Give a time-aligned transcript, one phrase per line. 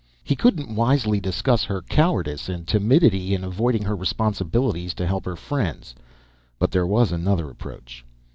[0.23, 5.35] He couldn't wisely discuss her cowardice and timidity in avoiding her responsibilities to help her
[5.35, 5.93] friends;
[6.57, 8.03] but there was another approach.